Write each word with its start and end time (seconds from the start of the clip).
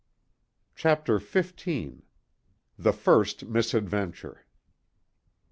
CHAPTER 0.73 1.19
XV 1.19 2.01
THE 2.75 2.91
FIRST 2.91 3.45
MISADVENTURE. 3.45 4.47